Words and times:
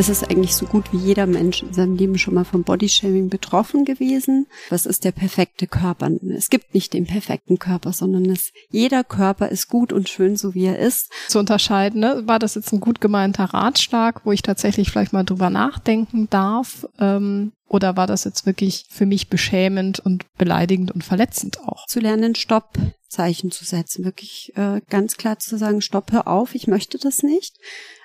Es 0.00 0.08
ist 0.08 0.30
eigentlich 0.30 0.56
so 0.56 0.64
gut 0.64 0.94
wie 0.94 0.96
jeder 0.96 1.26
Mensch 1.26 1.62
in 1.62 1.74
seinem 1.74 1.94
Leben 1.94 2.16
schon 2.16 2.32
mal 2.32 2.46
vom 2.46 2.64
Bodyshaming 2.64 3.28
betroffen 3.28 3.84
gewesen. 3.84 4.46
Was 4.70 4.86
ist 4.86 5.04
der 5.04 5.12
perfekte 5.12 5.66
Körper? 5.66 6.10
Es 6.34 6.48
gibt 6.48 6.72
nicht 6.72 6.94
den 6.94 7.04
perfekten 7.04 7.58
Körper, 7.58 7.92
sondern 7.92 8.24
es, 8.24 8.50
jeder 8.70 9.04
Körper 9.04 9.50
ist 9.50 9.68
gut 9.68 9.92
und 9.92 10.08
schön, 10.08 10.36
so 10.36 10.54
wie 10.54 10.64
er 10.64 10.78
ist. 10.78 11.12
Zu 11.28 11.38
unterscheiden, 11.38 12.00
ne? 12.00 12.22
war 12.24 12.38
das 12.38 12.54
jetzt 12.54 12.72
ein 12.72 12.80
gut 12.80 13.02
gemeinter 13.02 13.44
Ratschlag, 13.44 14.24
wo 14.24 14.32
ich 14.32 14.40
tatsächlich 14.40 14.90
vielleicht 14.90 15.12
mal 15.12 15.24
drüber 15.24 15.50
nachdenken 15.50 16.30
darf? 16.30 16.86
Ähm, 16.98 17.52
oder 17.68 17.98
war 17.98 18.06
das 18.06 18.24
jetzt 18.24 18.46
wirklich 18.46 18.86
für 18.88 19.04
mich 19.04 19.28
beschämend 19.28 20.00
und 20.00 20.24
beleidigend 20.38 20.92
und 20.92 21.04
verletzend 21.04 21.60
auch? 21.60 21.84
Zu 21.88 22.00
lernen, 22.00 22.34
Stoppzeichen 22.36 23.50
zu 23.50 23.66
setzen, 23.66 24.06
wirklich 24.06 24.54
äh, 24.56 24.80
ganz 24.88 25.18
klar 25.18 25.38
zu 25.38 25.58
sagen, 25.58 25.82
stopp, 25.82 26.10
hör 26.10 26.26
auf, 26.26 26.54
ich 26.54 26.68
möchte 26.68 26.96
das 26.96 27.22
nicht. 27.22 27.58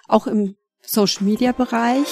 Auch 0.09 0.27
im 0.27 0.57
Social-Media-Bereich. 0.87 2.07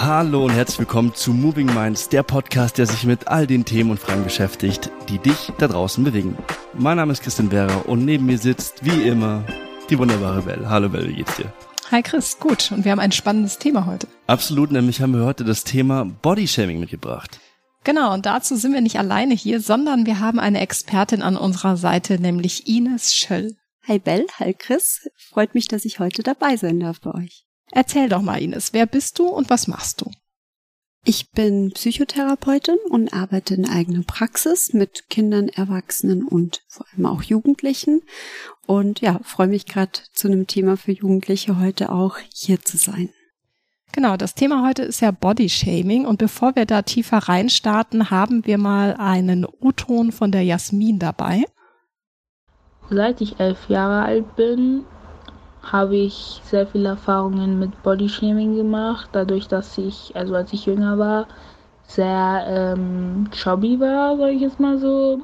Hallo 0.00 0.44
und 0.44 0.50
herzlich 0.52 0.78
willkommen 0.78 1.14
zu 1.14 1.32
Moving 1.32 1.72
Minds, 1.74 2.08
der 2.08 2.22
Podcast, 2.22 2.78
der 2.78 2.86
sich 2.86 3.04
mit 3.04 3.28
all 3.28 3.46
den 3.46 3.64
Themen 3.64 3.90
und 3.90 4.00
Fragen 4.00 4.24
beschäftigt, 4.24 4.90
die 5.08 5.18
dich 5.18 5.52
da 5.58 5.68
draußen 5.68 6.02
bewegen. 6.04 6.36
Mein 6.74 6.96
Name 6.96 7.12
ist 7.12 7.22
Christian 7.22 7.50
Werner 7.50 7.88
und 7.88 8.04
neben 8.04 8.26
mir 8.26 8.38
sitzt, 8.38 8.84
wie 8.84 9.08
immer, 9.08 9.44
die 9.90 9.98
wunderbare 9.98 10.42
Belle. 10.42 10.70
Hallo 10.70 10.88
Belle, 10.88 11.08
wie 11.08 11.14
geht's 11.14 11.36
dir? 11.36 11.52
Hi 11.90 12.02
Chris, 12.02 12.38
gut. 12.38 12.70
Und 12.70 12.84
wir 12.84 12.92
haben 12.92 13.00
ein 13.00 13.12
spannendes 13.12 13.58
Thema 13.58 13.86
heute. 13.86 14.06
Absolut, 14.26 14.70
nämlich 14.70 15.00
haben 15.00 15.14
wir 15.14 15.24
heute 15.24 15.44
das 15.44 15.64
Thema 15.64 16.04
Bodyshaming 16.04 16.80
mitgebracht. 16.80 17.40
Genau, 17.84 18.12
und 18.12 18.26
dazu 18.26 18.56
sind 18.56 18.74
wir 18.74 18.82
nicht 18.82 18.98
alleine 18.98 19.34
hier, 19.34 19.60
sondern 19.60 20.04
wir 20.04 20.20
haben 20.20 20.38
eine 20.38 20.60
Expertin 20.60 21.22
an 21.22 21.36
unserer 21.36 21.76
Seite, 21.76 22.20
nämlich 22.20 22.66
Ines 22.66 23.16
Schöll. 23.16 23.56
Hi 23.88 23.98
Bell, 23.98 24.26
hi 24.38 24.52
Chris. 24.52 25.08
Freut 25.16 25.54
mich, 25.54 25.66
dass 25.66 25.86
ich 25.86 25.98
heute 25.98 26.22
dabei 26.22 26.58
sein 26.58 26.78
darf 26.78 27.00
bei 27.00 27.14
euch. 27.14 27.46
Erzähl 27.72 28.10
doch 28.10 28.20
mal, 28.20 28.42
Ines, 28.42 28.74
wer 28.74 28.84
bist 28.84 29.18
du 29.18 29.28
und 29.28 29.48
was 29.48 29.66
machst 29.66 30.02
du? 30.02 30.10
Ich 31.06 31.30
bin 31.30 31.70
Psychotherapeutin 31.72 32.76
und 32.90 33.14
arbeite 33.14 33.54
in 33.54 33.66
eigener 33.66 34.02
Praxis 34.02 34.74
mit 34.74 35.08
Kindern, 35.08 35.48
Erwachsenen 35.48 36.22
und 36.22 36.60
vor 36.68 36.84
allem 36.92 37.06
auch 37.06 37.22
Jugendlichen. 37.22 38.02
Und 38.66 39.00
ja, 39.00 39.20
freue 39.22 39.48
mich 39.48 39.64
gerade 39.64 40.00
zu 40.12 40.28
einem 40.28 40.46
Thema 40.46 40.76
für 40.76 40.92
Jugendliche 40.92 41.58
heute 41.58 41.90
auch 41.90 42.18
hier 42.34 42.60
zu 42.60 42.76
sein. 42.76 43.08
Genau, 43.92 44.18
das 44.18 44.34
Thema 44.34 44.66
heute 44.66 44.82
ist 44.82 45.00
ja 45.00 45.12
Body 45.12 45.48
Shaming 45.48 46.04
und 46.04 46.18
bevor 46.18 46.54
wir 46.56 46.66
da 46.66 46.82
tiefer 46.82 47.16
reinstarten, 47.16 48.10
haben 48.10 48.44
wir 48.44 48.58
mal 48.58 48.96
einen 48.98 49.46
U-Ton 49.46 50.12
von 50.12 50.30
der 50.30 50.42
Jasmin 50.42 50.98
dabei. 50.98 51.44
Seit 52.90 53.20
ich 53.20 53.38
elf 53.38 53.68
Jahre 53.68 54.04
alt 54.04 54.34
bin, 54.34 54.84
habe 55.62 55.96
ich 55.96 56.40
sehr 56.44 56.66
viele 56.66 56.88
Erfahrungen 56.90 57.58
mit 57.58 57.82
Bodyshaming 57.82 58.56
gemacht, 58.56 59.10
dadurch, 59.12 59.48
dass 59.48 59.76
ich, 59.76 60.16
also 60.16 60.34
als 60.34 60.52
ich 60.52 60.66
jünger 60.66 60.98
war, 60.98 61.26
sehr 61.82 62.44
ähm, 62.48 63.28
chubby 63.30 63.78
war, 63.80 64.16
sage 64.16 64.32
ich 64.32 64.40
jetzt 64.40 64.60
mal 64.60 64.78
so. 64.78 65.20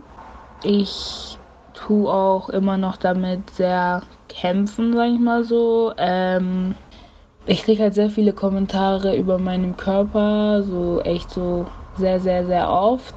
Ich 0.63 1.39
tue 1.73 2.11
auch 2.11 2.49
immer 2.51 2.77
noch 2.77 2.97
damit 2.97 3.51
sehr 3.51 4.03
kämpfen, 4.29 4.95
sage 4.95 5.13
ich 5.13 5.21
mal 5.21 5.45
so. 5.45 5.93
Ähm, 5.97 6.75
ich 7.47 7.63
kriege 7.63 7.83
halt 7.83 7.95
sehr 7.95 8.11
viele 8.11 8.33
Kommentare 8.33 9.17
über 9.17 9.39
meinen 9.39 9.77
Körper, 9.77 10.63
so 10.63 11.01
echt 11.01 11.31
so 11.31 11.67
sehr, 11.97 12.21
sehr, 12.21 12.47
sehr 12.47 12.71
oft. 12.71 13.15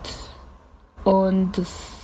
Und 1.03 1.57
das 1.57 1.96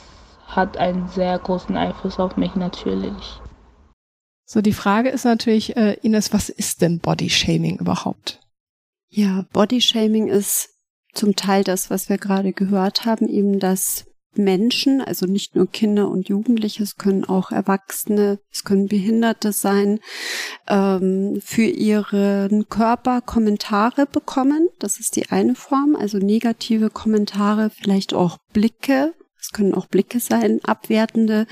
hat 0.55 0.77
einen 0.77 1.07
sehr 1.07 1.37
großen 1.39 1.75
Einfluss 1.75 2.19
auf 2.19 2.37
mich 2.37 2.55
natürlich. 2.55 3.39
So, 4.45 4.61
die 4.61 4.73
Frage 4.73 5.09
ist 5.09 5.25
natürlich, 5.25 5.75
äh, 5.77 5.93
Ines, 6.01 6.33
was 6.33 6.49
ist 6.49 6.81
denn 6.81 6.99
Bodyshaming 6.99 7.79
überhaupt? 7.79 8.39
Ja, 9.09 9.45
Bodyshaming 9.53 10.28
ist 10.28 10.69
zum 11.13 11.35
Teil 11.35 11.63
das, 11.63 11.89
was 11.89 12.09
wir 12.09 12.17
gerade 12.17 12.53
gehört 12.53 13.05
haben, 13.05 13.28
eben 13.28 13.59
dass 13.59 14.05
Menschen, 14.35 15.01
also 15.01 15.25
nicht 15.28 15.55
nur 15.55 15.67
Kinder 15.67 16.09
und 16.09 16.28
Jugendliche, 16.28 16.83
es 16.83 16.95
können 16.95 17.23
auch 17.23 17.51
Erwachsene, 17.51 18.39
es 18.51 18.63
können 18.63 18.88
Behinderte 18.88 19.51
sein, 19.51 19.99
ähm, 20.67 21.39
für 21.44 21.66
ihren 21.66 22.67
Körper 22.69 23.22
Kommentare 23.22 24.07
bekommen. 24.07 24.69
Das 24.79 24.99
ist 24.99 25.16
die 25.16 25.29
eine 25.29 25.55
Form, 25.55 25.95
also 25.95 26.17
negative 26.17 26.89
Kommentare, 26.89 27.69
vielleicht 27.69 28.13
auch 28.13 28.38
Blicke 28.53 29.13
es 29.43 29.51
können 29.51 29.73
auch 29.73 29.87
Blicke 29.87 30.21
sein, 30.21 30.61
abwertende, 30.63 31.47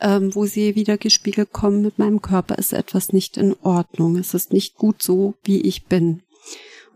ähm, 0.00 0.34
wo 0.34 0.44
sie 0.44 0.74
wieder 0.74 0.98
gespiegelt 0.98 1.50
kommen, 1.50 1.80
mit 1.80 1.98
meinem 1.98 2.20
Körper 2.20 2.58
ist 2.58 2.74
etwas 2.74 3.14
nicht 3.14 3.38
in 3.38 3.56
Ordnung. 3.62 4.16
Es 4.16 4.34
ist 4.34 4.52
nicht 4.52 4.76
gut 4.76 5.02
so, 5.02 5.34
wie 5.42 5.62
ich 5.62 5.86
bin. 5.86 6.22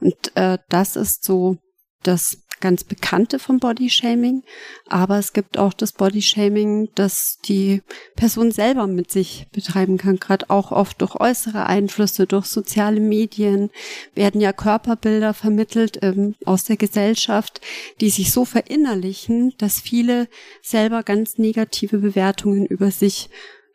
Und 0.00 0.36
äh, 0.36 0.58
das 0.68 0.96
ist 0.96 1.24
so 1.24 1.56
das 2.02 2.42
ganz 2.60 2.84
bekannte 2.84 3.38
vom 3.38 3.58
Bodyshaming, 3.58 4.42
aber 4.88 5.18
es 5.18 5.32
gibt 5.32 5.58
auch 5.58 5.72
das 5.72 5.92
Bodyshaming, 5.92 6.88
das 6.94 7.38
die 7.44 7.82
Person 8.14 8.50
selber 8.50 8.86
mit 8.86 9.10
sich 9.10 9.46
betreiben 9.52 9.98
kann, 9.98 10.18
gerade 10.18 10.50
auch 10.50 10.72
oft 10.72 11.00
durch 11.00 11.14
äußere 11.14 11.66
Einflüsse, 11.66 12.26
durch 12.26 12.46
soziale 12.46 13.00
Medien. 13.00 13.70
Werden 14.14 14.40
ja 14.40 14.52
Körperbilder 14.52 15.34
vermittelt 15.34 15.98
ähm, 16.02 16.34
aus 16.44 16.64
der 16.64 16.76
Gesellschaft, 16.76 17.60
die 18.00 18.10
sich 18.10 18.32
so 18.32 18.44
verinnerlichen, 18.44 19.54
dass 19.58 19.80
viele 19.80 20.28
selber 20.62 21.02
ganz 21.02 21.38
negative 21.38 21.98
Bewertungen 21.98 22.66
über 22.66 22.90
sich 22.90 23.28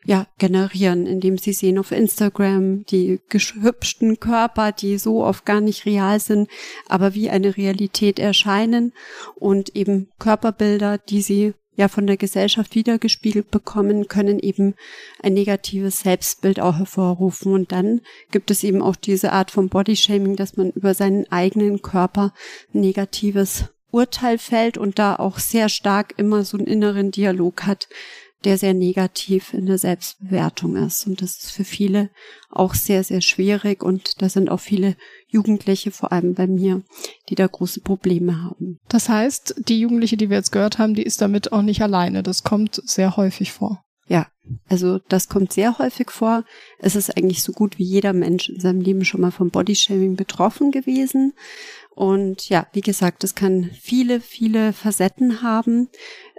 ja, 0.04 0.26
generieren, 0.38 1.06
indem 1.06 1.38
sie 1.38 1.52
sehen 1.52 1.78
auf 1.78 1.92
Instagram 1.92 2.84
die 2.86 3.20
gehübschten 3.28 4.18
Körper, 4.18 4.72
die 4.72 4.98
so 4.98 5.24
oft 5.24 5.46
gar 5.46 5.60
nicht 5.60 5.86
real 5.86 6.18
sind, 6.18 6.48
aber 6.88 7.14
wie 7.14 7.30
eine 7.30 7.56
Realität 7.56 8.18
erscheinen 8.18 8.92
und 9.36 9.76
eben 9.76 10.08
Körperbilder, 10.18 10.98
die 10.98 11.22
sie 11.22 11.54
ja 11.74 11.88
von 11.88 12.06
der 12.06 12.16
Gesellschaft 12.16 12.74
wiedergespiegelt 12.74 13.50
bekommen, 13.50 14.08
können 14.08 14.38
eben 14.38 14.74
ein 15.22 15.34
negatives 15.34 16.00
Selbstbild 16.00 16.60
auch 16.60 16.78
hervorrufen. 16.78 17.52
Und 17.52 17.72
dann 17.72 18.02
gibt 18.30 18.50
es 18.50 18.62
eben 18.62 18.82
auch 18.82 18.96
diese 18.96 19.32
Art 19.32 19.50
von 19.50 19.68
Bodyshaming, 19.68 20.36
dass 20.36 20.56
man 20.56 20.70
über 20.70 20.94
seinen 20.94 21.30
eigenen 21.30 21.80
Körper 21.80 22.34
negatives 22.72 23.66
Urteil 23.90 24.38
fällt 24.38 24.78
und 24.78 24.98
da 24.98 25.16
auch 25.16 25.38
sehr 25.38 25.68
stark 25.68 26.14
immer 26.16 26.44
so 26.44 26.56
einen 26.56 26.66
inneren 26.66 27.10
Dialog 27.10 27.64
hat, 27.64 27.88
der 28.44 28.58
sehr 28.58 28.74
negativ 28.74 29.54
in 29.54 29.66
der 29.66 29.78
Selbstbewertung 29.78 30.76
ist. 30.76 31.06
Und 31.06 31.22
das 31.22 31.36
ist 31.38 31.52
für 31.52 31.64
viele 31.64 32.10
auch 32.50 32.74
sehr, 32.74 33.04
sehr 33.04 33.20
schwierig. 33.20 33.82
Und 33.82 34.20
da 34.22 34.28
sind 34.28 34.50
auch 34.50 34.60
viele 34.60 34.96
Jugendliche, 35.28 35.90
vor 35.90 36.12
allem 36.12 36.34
bei 36.34 36.46
mir, 36.46 36.82
die 37.28 37.34
da 37.34 37.46
große 37.46 37.80
Probleme 37.80 38.42
haben. 38.42 38.78
Das 38.88 39.08
heißt, 39.08 39.62
die 39.68 39.80
Jugendliche, 39.80 40.16
die 40.16 40.30
wir 40.30 40.36
jetzt 40.36 40.52
gehört 40.52 40.78
haben, 40.78 40.94
die 40.94 41.02
ist 41.02 41.20
damit 41.20 41.52
auch 41.52 41.62
nicht 41.62 41.82
alleine. 41.82 42.22
Das 42.22 42.42
kommt 42.42 42.82
sehr 42.84 43.16
häufig 43.16 43.52
vor. 43.52 43.82
Ja, 44.08 44.26
also 44.68 44.98
das 45.08 45.28
kommt 45.28 45.52
sehr 45.52 45.78
häufig 45.78 46.10
vor. 46.10 46.44
Es 46.78 46.96
ist 46.96 47.16
eigentlich 47.16 47.42
so 47.42 47.52
gut 47.52 47.78
wie 47.78 47.84
jeder 47.84 48.12
Mensch 48.12 48.48
in 48.48 48.60
seinem 48.60 48.80
Leben 48.80 49.04
schon 49.04 49.20
mal 49.20 49.30
vom 49.30 49.50
Bodyshaming 49.50 50.16
betroffen 50.16 50.70
gewesen. 50.70 51.34
Und 51.94 52.48
ja, 52.48 52.66
wie 52.72 52.80
gesagt, 52.80 53.22
es 53.22 53.34
kann 53.34 53.70
viele, 53.78 54.20
viele 54.20 54.72
Facetten 54.72 55.42
haben 55.42 55.88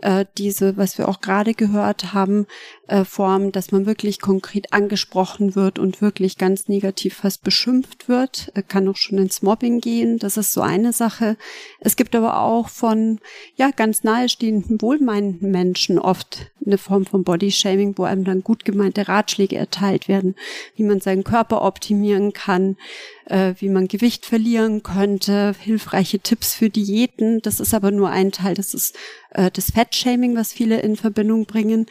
äh, 0.04 0.26
diese, 0.38 0.76
was 0.78 0.98
wir 0.98 1.08
auch 1.08 1.22
gerade 1.22 1.54
gehört 1.54 2.14
haben, 2.14 2.46
äh, 2.88 3.06
Form, 3.06 3.52
dass 3.52 3.72
man 3.72 3.86
wirklich 3.86 4.20
konkret 4.20 4.74
angesprochen 4.74 5.56
wird 5.56 5.80
und 5.80 6.02
wirklich 6.02 6.38
ganz 6.38 6.68
negativ 6.68 7.16
fast 7.16 7.44
beschimpft 7.44 8.10
wird, 8.10 8.52
äh, 8.54 8.62
kann 8.62 8.88
auch 8.90 8.98
schon 8.98 9.18
ins 9.18 9.42
Mobbing 9.42 9.80
gehen. 9.80 10.20
Das 10.20 10.36
ist 10.36 10.52
so 10.52 10.62
eine 10.62 10.92
Sache. 10.92 11.38
Es 11.80 11.96
gibt 11.96 12.16
aber 12.16 12.42
auch 12.42 12.68
von 12.68 13.20
ja 13.56 13.72
ganz 13.72 14.04
nahestehenden, 14.04 14.82
wohlmeinenden 14.82 15.50
Menschen 15.52 15.98
oft 16.00 16.52
eine 16.66 16.78
Form 16.78 17.06
von 17.06 17.24
Bodyshaming, 17.24 17.93
wo 17.98 18.04
einem 18.04 18.24
dann 18.24 18.44
gut 18.44 18.66
gemeinte 18.66 19.08
Ratschläge 19.08 19.56
erteilt 19.56 20.08
werden, 20.08 20.36
wie 20.76 20.84
man 20.84 21.02
seinen 21.02 21.24
Körper 21.24 21.64
optimieren 21.64 22.34
kann, 22.34 22.78
äh, 23.26 23.54
wie 23.58 23.70
man 23.70 23.88
Gewicht 23.88 24.26
verlieren 24.26 24.84
könnte, 24.84 25.56
hilfreiche 25.60 26.20
Tipps 26.20 26.54
für 26.54 26.70
Diäten. 26.70 27.42
Das 27.42 27.60
ist 27.60 27.74
aber 27.74 27.92
nur 27.92 28.10
ein 28.10 28.32
Teil. 28.32 28.56
Das 28.56 28.74
ist 28.74 28.96
äh, 29.32 29.52
das 29.52 29.72
Fettshaming, 29.72 30.36
was 30.36 30.54
viele 30.54 30.80
in 30.82 30.96
Verbindung 30.96 31.46
bringen. 31.46 31.86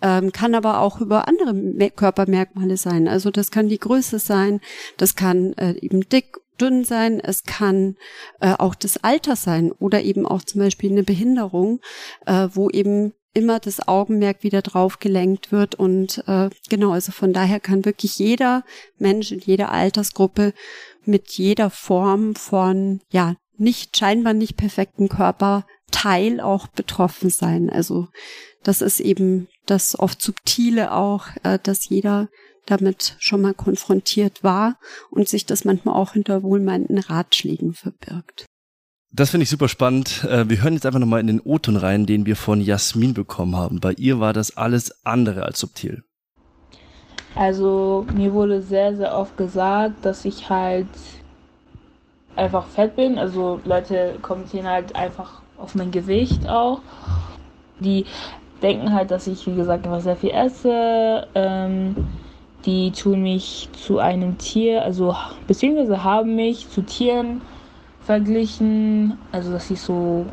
Ähm, 0.00 0.32
kann 0.32 0.54
aber 0.54 0.80
auch 0.80 1.00
über 1.00 1.26
andere 1.26 1.90
Körpermerkmale 1.90 2.76
sein. 2.76 3.08
Also 3.08 3.30
das 3.30 3.50
kann 3.50 3.68
die 3.68 3.78
Größe 3.78 4.18
sein, 4.18 4.60
das 4.96 5.16
kann 5.16 5.54
äh, 5.54 5.72
eben 5.80 6.08
dick 6.08 6.36
dünn 6.60 6.84
sein, 6.84 7.20
es 7.20 7.44
kann 7.44 7.96
äh, 8.40 8.54
auch 8.58 8.74
das 8.74 9.02
Alter 9.02 9.36
sein 9.36 9.72
oder 9.72 10.02
eben 10.02 10.26
auch 10.26 10.42
zum 10.42 10.60
Beispiel 10.60 10.90
eine 10.90 11.02
Behinderung, 11.02 11.80
äh, 12.26 12.48
wo 12.52 12.70
eben 12.70 13.12
immer 13.38 13.60
das 13.60 13.86
Augenmerk 13.86 14.42
wieder 14.42 14.62
drauf 14.62 14.98
gelenkt 14.98 15.52
wird 15.52 15.76
und 15.76 16.24
äh, 16.26 16.50
genau, 16.68 16.90
also 16.90 17.12
von 17.12 17.32
daher 17.32 17.60
kann 17.60 17.84
wirklich 17.84 18.18
jeder 18.18 18.64
Mensch 18.98 19.30
in 19.30 19.38
jeder 19.38 19.70
Altersgruppe 19.70 20.52
mit 21.04 21.30
jeder 21.30 21.70
Form 21.70 22.34
von 22.34 23.00
ja 23.10 23.36
nicht 23.56 23.96
scheinbar 23.96 24.34
nicht 24.34 24.56
perfekten 24.56 25.08
Körperteil 25.08 26.40
auch 26.40 26.66
betroffen 26.66 27.30
sein. 27.30 27.70
Also 27.70 28.08
das 28.64 28.82
ist 28.82 28.98
eben 28.98 29.46
das 29.66 29.98
oft 29.98 30.20
subtile 30.20 30.92
auch, 30.92 31.28
äh, 31.44 31.58
dass 31.62 31.88
jeder 31.88 32.28
damit 32.66 33.14
schon 33.18 33.40
mal 33.40 33.54
konfrontiert 33.54 34.42
war 34.42 34.78
und 35.10 35.28
sich 35.28 35.46
das 35.46 35.64
manchmal 35.64 35.94
auch 35.94 36.12
hinter 36.12 36.42
wohlmeinenden 36.42 36.98
Ratschlägen 36.98 37.72
verbirgt. 37.72 38.46
Das 39.18 39.30
finde 39.30 39.42
ich 39.42 39.50
super 39.50 39.66
spannend. 39.66 40.22
Äh, 40.30 40.48
wir 40.48 40.62
hören 40.62 40.74
jetzt 40.74 40.86
einfach 40.86 41.00
nochmal 41.00 41.18
in 41.18 41.26
den 41.26 41.40
O-Ton 41.40 41.74
rein, 41.74 42.06
den 42.06 42.24
wir 42.24 42.36
von 42.36 42.60
Jasmin 42.60 43.14
bekommen 43.14 43.56
haben. 43.56 43.80
Bei 43.80 43.90
ihr 43.94 44.20
war 44.20 44.32
das 44.32 44.56
alles 44.56 45.04
andere 45.04 45.42
als 45.42 45.58
subtil. 45.58 46.04
Also 47.34 48.06
mir 48.14 48.32
wurde 48.32 48.62
sehr, 48.62 48.96
sehr 48.96 49.12
oft 49.18 49.36
gesagt, 49.36 50.04
dass 50.04 50.24
ich 50.24 50.48
halt 50.48 50.86
einfach 52.36 52.68
fett 52.68 52.94
bin. 52.94 53.18
Also 53.18 53.58
Leute 53.64 54.14
kommentieren 54.22 54.68
halt 54.68 54.94
einfach 54.94 55.42
auf 55.56 55.74
mein 55.74 55.90
Gewicht 55.90 56.48
auch. 56.48 56.80
Die 57.80 58.06
denken 58.62 58.94
halt, 58.94 59.10
dass 59.10 59.26
ich, 59.26 59.44
wie 59.48 59.56
gesagt, 59.56 59.84
einfach 59.84 60.00
sehr 60.00 60.14
viel 60.14 60.30
esse. 60.30 61.26
Ähm, 61.34 61.96
die 62.64 62.92
tun 62.92 63.22
mich 63.22 63.68
zu 63.72 63.98
einem 63.98 64.38
Tier, 64.38 64.82
also 64.82 65.16
beziehungsweise 65.48 66.04
haben 66.04 66.36
mich 66.36 66.70
zu 66.70 66.82
Tieren 66.82 67.40
verglichen. 68.08 69.18
Also 69.32 69.52
dass 69.52 69.70
ich 69.70 69.80
so, 69.80 70.24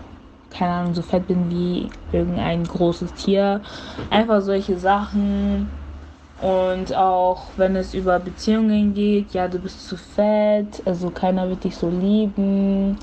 keine 0.50 0.72
Ahnung, 0.72 0.96
so 0.96 1.02
fett 1.02 1.28
bin 1.28 1.50
wie 1.50 1.90
irgendein 2.14 2.64
großes 2.64 3.14
Tier. 3.14 3.62
Einfach 4.10 4.42
solche 4.42 4.80
Sachen. 4.80 5.70
Und 6.42 6.96
auch 6.96 7.48
wenn 7.58 7.76
es 7.76 7.94
über 7.94 8.20
Beziehungen 8.20 8.94
geht, 8.94 9.34
ja, 9.34 9.48
du 9.50 9.60
bist 9.60 9.88
zu 9.88 9.98
fett, 9.98 10.82
also 10.86 11.10
keiner 11.10 11.50
wird 11.50 11.64
dich 11.66 11.76
so 11.76 11.90
lieben. 11.90 12.98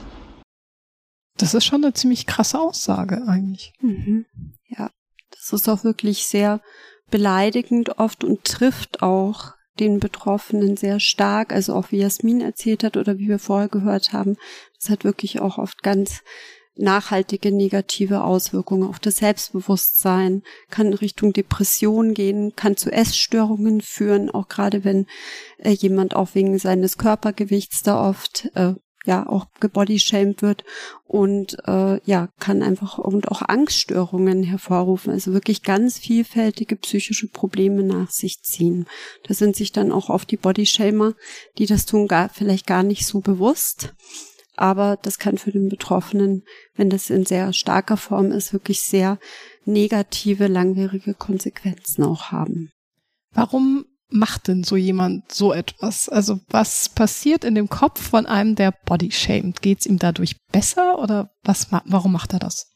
Das 1.38 1.54
ist 1.54 1.64
schon 1.64 1.84
eine 1.84 1.92
ziemlich 1.92 2.26
krasse 2.26 2.58
Aussage 2.58 3.22
eigentlich. 3.26 3.72
Mhm. 3.80 4.26
Ja, 4.68 4.90
das 5.30 5.52
ist 5.52 5.68
auch 5.68 5.84
wirklich 5.84 6.26
sehr 6.26 6.60
beleidigend 7.10 7.98
oft 7.98 8.24
und 8.24 8.44
trifft 8.44 9.02
auch 9.02 9.52
den 9.80 10.00
Betroffenen 10.00 10.76
sehr 10.76 11.00
stark. 11.00 11.52
Also 11.52 11.74
auch 11.74 11.90
wie 11.90 11.98
Jasmin 11.98 12.40
erzählt 12.40 12.84
hat 12.84 12.96
oder 12.96 13.18
wie 13.18 13.28
wir 13.28 13.38
vorher 13.38 13.68
gehört 13.68 14.12
haben, 14.12 14.36
das 14.78 14.90
hat 14.90 15.04
wirklich 15.04 15.40
auch 15.40 15.58
oft 15.58 15.82
ganz 15.82 16.22
nachhaltige 16.74 17.52
negative 17.52 18.24
Auswirkungen 18.24 18.88
auf 18.88 18.98
das 18.98 19.16
Selbstbewusstsein, 19.16 20.42
kann 20.70 20.86
in 20.88 20.94
Richtung 20.94 21.32
Depression 21.32 22.14
gehen, 22.14 22.54
kann 22.56 22.76
zu 22.76 22.90
Essstörungen 22.90 23.82
führen, 23.82 24.30
auch 24.30 24.48
gerade 24.48 24.84
wenn 24.84 25.06
äh, 25.58 25.70
jemand 25.70 26.16
auch 26.16 26.34
wegen 26.34 26.58
seines 26.58 26.96
Körpergewichts 26.96 27.82
da 27.82 28.08
oft 28.08 28.50
äh, 28.54 28.74
ja 29.04 29.26
auch 29.26 29.46
gebodyshamed 29.60 30.42
wird 30.42 30.64
und 31.06 31.56
äh, 31.66 32.00
ja 32.04 32.28
kann 32.38 32.62
einfach 32.62 32.98
und 32.98 33.28
auch 33.28 33.42
Angststörungen 33.42 34.42
hervorrufen, 34.42 35.12
also 35.12 35.32
wirklich 35.32 35.62
ganz 35.62 35.98
vielfältige 35.98 36.76
psychische 36.76 37.28
Probleme 37.28 37.82
nach 37.82 38.10
sich 38.10 38.42
ziehen. 38.42 38.86
Da 39.26 39.34
sind 39.34 39.56
sich 39.56 39.72
dann 39.72 39.92
auch 39.92 40.08
oft 40.08 40.30
die 40.30 40.36
Bodyshamer, 40.36 41.14
die 41.58 41.66
das 41.66 41.86
tun, 41.86 42.08
gar 42.08 42.28
vielleicht 42.28 42.66
gar 42.66 42.82
nicht 42.82 43.06
so 43.06 43.20
bewusst 43.20 43.94
aber 44.56 44.98
das 45.00 45.18
kann 45.18 45.38
für 45.38 45.50
den 45.50 45.68
Betroffenen, 45.68 46.44
wenn 46.74 46.90
das 46.90 47.10
in 47.10 47.24
sehr 47.24 47.52
starker 47.52 47.96
Form 47.96 48.30
ist, 48.30 48.52
wirklich 48.52 48.82
sehr 48.82 49.18
negative, 49.64 50.46
langwierige 50.46 51.14
Konsequenzen 51.14 52.04
auch 52.04 52.30
haben. 52.30 52.70
Warum 53.32 53.86
macht 54.12 54.48
denn 54.48 54.64
so 54.64 54.76
jemand 54.76 55.32
so 55.32 55.52
etwas? 55.52 56.08
Also 56.08 56.40
was 56.48 56.88
passiert 56.88 57.44
in 57.44 57.54
dem 57.54 57.68
Kopf 57.68 58.00
von 58.00 58.26
einem, 58.26 58.54
der 58.54 58.72
Body 58.72 59.10
shamed? 59.10 59.62
Geht 59.62 59.80
es 59.80 59.86
ihm 59.86 59.98
dadurch 59.98 60.36
besser 60.52 60.98
oder 60.98 61.30
was, 61.42 61.68
warum 61.84 62.12
macht 62.12 62.32
er 62.32 62.38
das? 62.38 62.68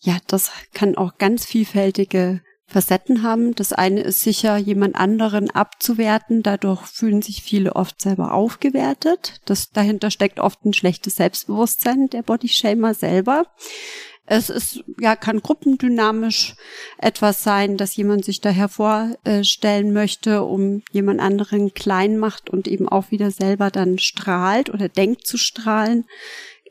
Ja, 0.00 0.18
das 0.26 0.50
kann 0.72 0.96
auch 0.96 1.18
ganz 1.18 1.44
vielfältige 1.44 2.42
Facetten 2.68 3.22
haben. 3.22 3.54
Das 3.54 3.72
eine 3.72 4.00
ist 4.00 4.20
sicher, 4.20 4.56
jemand 4.56 4.96
anderen 4.96 5.50
abzuwerten. 5.50 6.42
Dadurch 6.42 6.84
fühlen 6.86 7.22
sich 7.22 7.42
viele 7.42 7.76
oft 7.76 8.00
selber 8.00 8.34
aufgewertet. 8.34 9.40
Das, 9.44 9.70
dahinter 9.70 10.10
steckt 10.10 10.40
oft 10.40 10.64
ein 10.64 10.72
schlechtes 10.72 11.16
Selbstbewusstsein 11.16 12.08
der 12.08 12.22
Bodyshamer 12.22 12.94
selber. 12.94 13.46
Es 14.26 14.50
ist, 14.50 14.82
ja, 15.00 15.14
kann 15.14 15.40
gruppendynamisch 15.40 16.56
etwas 16.98 17.44
sein, 17.44 17.76
dass 17.76 17.94
jemand 17.94 18.24
sich 18.24 18.40
da 18.40 18.50
hervorstellen 18.50 19.92
möchte, 19.92 20.42
um 20.42 20.82
jemand 20.90 21.20
anderen 21.20 21.72
klein 21.74 22.18
macht 22.18 22.50
und 22.50 22.66
eben 22.66 22.88
auch 22.88 23.12
wieder 23.12 23.30
selber 23.30 23.70
dann 23.70 23.98
strahlt 23.98 24.68
oder 24.68 24.88
denkt 24.88 25.26
zu 25.26 25.38
strahlen. 25.38 26.06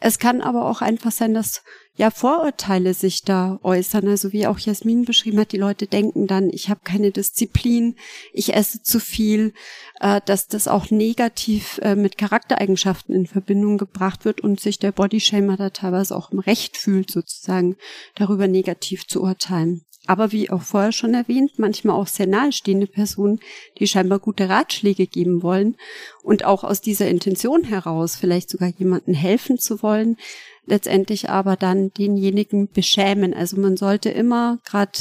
Es 0.01 0.19
kann 0.19 0.41
aber 0.41 0.69
auch 0.69 0.81
einfach 0.81 1.11
sein, 1.11 1.33
dass 1.33 1.63
ja 1.95 2.11
Vorurteile 2.11 2.93
sich 2.93 3.23
da 3.23 3.59
äußern. 3.63 4.07
Also 4.07 4.33
wie 4.33 4.47
auch 4.47 4.59
Jasmin 4.59 5.05
beschrieben 5.05 5.39
hat, 5.39 5.51
die 5.51 5.57
Leute 5.57 5.87
denken 5.87 6.27
dann, 6.27 6.49
ich 6.49 6.69
habe 6.69 6.81
keine 6.83 7.11
Disziplin, 7.11 7.95
ich 8.33 8.53
esse 8.53 8.81
zu 8.81 8.99
viel, 8.99 9.53
äh, 10.01 10.21
dass 10.25 10.47
das 10.47 10.67
auch 10.67 10.91
negativ 10.91 11.79
äh, 11.81 11.95
mit 11.95 12.17
Charaktereigenschaften 12.17 13.15
in 13.15 13.27
Verbindung 13.27 13.77
gebracht 13.77 14.25
wird 14.25 14.41
und 14.41 14.59
sich 14.59 14.79
der 14.79 14.91
Bodyshamer 14.91 15.57
da 15.57 15.69
teilweise 15.69 16.15
auch 16.15 16.31
im 16.31 16.39
Recht 16.39 16.77
fühlt, 16.77 17.11
sozusagen 17.11 17.77
darüber 18.15 18.47
negativ 18.47 19.07
zu 19.07 19.21
urteilen. 19.21 19.85
Aber 20.07 20.31
wie 20.31 20.49
auch 20.49 20.61
vorher 20.61 20.91
schon 20.91 21.13
erwähnt, 21.13 21.57
manchmal 21.57 21.95
auch 21.95 22.07
sehr 22.07 22.27
nahestehende 22.27 22.87
Personen, 22.87 23.39
die 23.79 23.87
scheinbar 23.87 24.19
gute 24.19 24.49
Ratschläge 24.49 25.07
geben 25.07 25.41
wollen 25.41 25.77
und 26.23 26.45
auch 26.45 26.63
aus 26.63 26.81
dieser 26.81 27.07
Intention 27.07 27.63
heraus 27.63 28.15
vielleicht 28.15 28.49
sogar 28.49 28.69
jemandem 28.77 29.13
helfen 29.13 29.57
zu 29.57 29.81
wollen, 29.81 30.17
letztendlich 30.65 31.29
aber 31.29 31.55
dann 31.55 31.91
denjenigen 31.93 32.69
beschämen. 32.69 33.33
Also 33.33 33.57
man 33.59 33.77
sollte 33.77 34.09
immer, 34.09 34.59
gerade 34.65 34.99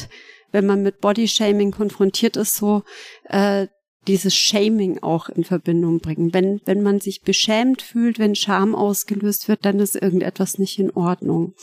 wenn 0.53 0.67
man 0.67 0.83
mit 0.83 1.01
Bodyshaming 1.01 1.73
konfrontiert 1.73 2.37
ist, 2.37 2.57
so 2.57 2.83
äh, 3.25 3.67
dieses 4.07 4.35
Shaming 4.35 5.03
auch 5.03 5.29
in 5.29 5.45
Verbindung 5.45 6.01
bringen. 6.01 6.33
Wenn, 6.33 6.61
wenn 6.65 6.83
man 6.83 7.01
sich 7.01 7.23
beschämt 7.23 7.83
fühlt, 7.83 8.19
wenn 8.19 8.35
Scham 8.35 8.75
ausgelöst 8.75 9.49
wird, 9.49 9.65
dann 9.65 9.81
ist 9.81 9.97
irgendetwas 9.97 10.59
nicht 10.59 10.79
in 10.79 10.91
Ordnung. 10.91 11.55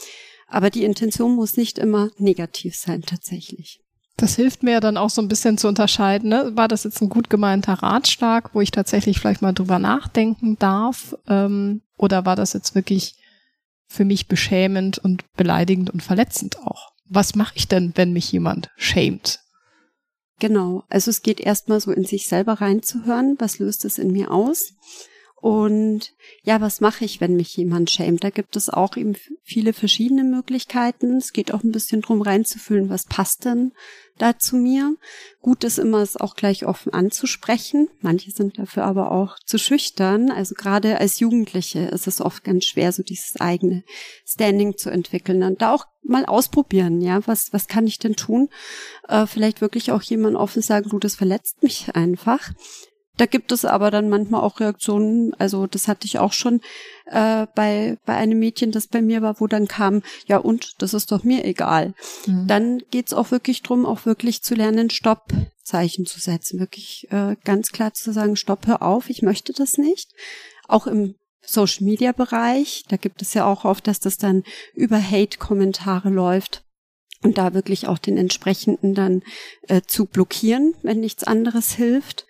Aber 0.51 0.69
die 0.69 0.83
Intention 0.83 1.35
muss 1.35 1.57
nicht 1.57 1.79
immer 1.79 2.11
negativ 2.17 2.75
sein, 2.75 3.01
tatsächlich. 3.01 3.79
Das 4.17 4.35
hilft 4.35 4.61
mir 4.61 4.81
dann 4.81 4.97
auch 4.97 5.09
so 5.09 5.21
ein 5.21 5.29
bisschen 5.29 5.57
zu 5.57 5.67
unterscheiden. 5.67 6.29
Ne? 6.29 6.51
War 6.55 6.67
das 6.67 6.83
jetzt 6.83 7.01
ein 7.01 7.09
gut 7.09 7.29
gemeinter 7.29 7.73
Ratschlag, 7.73 8.53
wo 8.53 8.61
ich 8.61 8.69
tatsächlich 8.69 9.19
vielleicht 9.19 9.41
mal 9.41 9.53
drüber 9.53 9.79
nachdenken 9.79 10.57
darf? 10.59 11.15
Ähm, 11.27 11.81
oder 11.97 12.25
war 12.25 12.35
das 12.35 12.53
jetzt 12.53 12.75
wirklich 12.75 13.15
für 13.87 14.05
mich 14.05 14.27
beschämend 14.27 14.99
und 14.99 15.23
beleidigend 15.33 15.89
und 15.89 16.03
verletzend 16.03 16.57
auch. 16.59 16.91
Was 17.05 17.35
mache 17.35 17.53
ich 17.55 17.67
denn, 17.67 17.93
wenn 17.95 18.13
mich 18.13 18.31
jemand 18.31 18.69
schämt? 18.75 19.39
Genau, 20.39 20.83
also 20.89 21.11
es 21.11 21.21
geht 21.21 21.39
erstmal 21.39 21.79
so 21.79 21.91
in 21.91 22.05
sich 22.05 22.27
selber 22.27 22.53
reinzuhören, 22.53 23.35
was 23.39 23.59
löst 23.59 23.85
es 23.85 23.97
in 23.97 24.11
mir 24.11 24.31
aus? 24.31 24.73
Und 25.41 26.13
ja, 26.43 26.61
was 26.61 26.81
mache 26.81 27.03
ich, 27.03 27.19
wenn 27.19 27.35
mich 27.35 27.57
jemand 27.57 27.89
schämt? 27.89 28.23
Da 28.23 28.29
gibt 28.29 28.55
es 28.55 28.69
auch 28.69 28.95
eben 28.95 29.15
viele 29.41 29.73
verschiedene 29.73 30.23
Möglichkeiten. 30.23 31.17
Es 31.17 31.33
geht 31.33 31.51
auch 31.51 31.63
ein 31.63 31.71
bisschen 31.71 32.01
drum 32.01 32.21
reinzufühlen, 32.21 32.89
was 32.89 33.05
passt 33.05 33.45
denn 33.45 33.73
da 34.19 34.37
zu 34.37 34.55
mir. 34.55 34.95
Gut 35.41 35.63
ist 35.63 35.79
immer, 35.79 35.97
es 36.03 36.15
auch 36.15 36.35
gleich 36.35 36.67
offen 36.67 36.93
anzusprechen. 36.93 37.89
Manche 38.01 38.29
sind 38.29 38.59
dafür 38.59 38.83
aber 38.83 39.11
auch 39.11 39.39
zu 39.43 39.57
schüchtern. 39.57 40.29
Also 40.29 40.53
gerade 40.53 40.99
als 40.99 41.19
Jugendliche 41.19 41.79
ist 41.85 42.05
es 42.05 42.21
oft 42.21 42.43
ganz 42.43 42.65
schwer, 42.65 42.91
so 42.91 43.01
dieses 43.01 43.41
eigene 43.41 43.83
Standing 44.27 44.77
zu 44.77 44.91
entwickeln 44.91 45.41
und 45.41 45.63
da 45.63 45.73
auch 45.73 45.85
mal 46.03 46.25
ausprobieren. 46.25 47.01
Ja, 47.01 47.25
was, 47.25 47.51
was 47.51 47.67
kann 47.67 47.87
ich 47.87 47.97
denn 47.97 48.15
tun? 48.15 48.49
Äh, 49.07 49.25
vielleicht 49.25 49.59
wirklich 49.59 49.91
auch 49.91 50.03
jemand 50.03 50.35
offen 50.35 50.61
sagen, 50.61 50.89
du, 50.91 50.99
das 50.99 51.15
verletzt 51.15 51.63
mich 51.63 51.95
einfach. 51.95 52.51
Da 53.21 53.27
gibt 53.27 53.51
es 53.51 53.65
aber 53.65 53.91
dann 53.91 54.09
manchmal 54.09 54.41
auch 54.41 54.59
Reaktionen, 54.59 55.35
also 55.35 55.67
das 55.67 55.87
hatte 55.87 56.07
ich 56.07 56.17
auch 56.17 56.33
schon 56.33 56.59
äh, 57.05 57.45
bei, 57.53 57.99
bei 58.03 58.15
einem 58.15 58.39
Mädchen, 58.39 58.71
das 58.71 58.87
bei 58.87 59.03
mir 59.03 59.21
war, 59.21 59.39
wo 59.39 59.45
dann 59.45 59.67
kam, 59.67 60.01
ja 60.25 60.37
und, 60.37 60.81
das 60.81 60.95
ist 60.95 61.11
doch 61.11 61.23
mir 61.23 61.45
egal. 61.45 61.93
Mhm. 62.25 62.47
Dann 62.47 62.81
geht's 62.89 63.13
auch 63.13 63.29
wirklich 63.29 63.61
drum, 63.61 63.85
auch 63.85 64.07
wirklich 64.07 64.41
zu 64.41 64.55
lernen, 64.55 64.89
Stoppzeichen 64.89 66.07
zu 66.07 66.19
setzen, 66.19 66.59
wirklich 66.59 67.09
äh, 67.11 67.35
ganz 67.43 67.71
klar 67.71 67.93
zu 67.93 68.11
sagen, 68.11 68.37
stopp, 68.37 68.65
hör 68.65 68.81
auf, 68.81 69.07
ich 69.11 69.21
möchte 69.21 69.53
das 69.53 69.77
nicht. 69.77 70.09
Auch 70.67 70.87
im 70.87 71.13
Social 71.43 71.85
Media 71.85 72.13
Bereich, 72.13 72.85
da 72.87 72.97
gibt 72.97 73.21
es 73.21 73.35
ja 73.35 73.45
auch 73.45 73.65
oft, 73.65 73.85
dass 73.85 73.99
das 73.99 74.17
dann 74.17 74.43
über 74.73 74.99
Hate-Kommentare 74.99 76.09
läuft 76.09 76.63
und 77.21 77.37
da 77.37 77.53
wirklich 77.53 77.87
auch 77.87 77.99
den 77.99 78.17
entsprechenden 78.17 78.95
dann 78.95 79.21
äh, 79.67 79.81
zu 79.85 80.07
blockieren, 80.07 80.73
wenn 80.81 81.01
nichts 81.01 81.23
anderes 81.23 81.73
hilft 81.73 82.25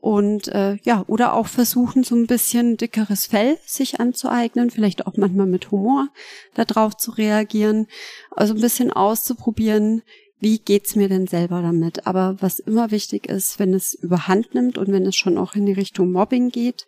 und 0.00 0.48
äh, 0.48 0.78
ja, 0.82 1.04
oder 1.06 1.34
auch 1.34 1.46
versuchen, 1.46 2.04
so 2.04 2.14
ein 2.14 2.26
bisschen 2.26 2.76
dickeres 2.76 3.26
Fell 3.26 3.58
sich 3.66 4.00
anzueignen, 4.00 4.70
vielleicht 4.70 5.06
auch 5.06 5.16
manchmal 5.16 5.46
mit 5.46 5.70
Humor 5.70 6.08
darauf 6.54 6.96
zu 6.96 7.10
reagieren, 7.10 7.86
also 8.30 8.54
ein 8.54 8.60
bisschen 8.60 8.90
auszuprobieren, 8.90 10.02
wie 10.40 10.58
geht's 10.58 10.96
mir 10.96 11.08
denn 11.08 11.26
selber 11.26 11.60
damit? 11.60 12.06
Aber 12.06 12.36
was 12.40 12.60
immer 12.60 12.90
wichtig 12.90 13.26
ist, 13.28 13.58
wenn 13.58 13.74
es 13.74 13.92
überhand 13.92 14.54
nimmt 14.54 14.78
und 14.78 14.90
wenn 14.90 15.04
es 15.04 15.16
schon 15.16 15.36
auch 15.36 15.54
in 15.54 15.66
die 15.66 15.74
Richtung 15.74 16.12
Mobbing 16.12 16.48
geht 16.48 16.86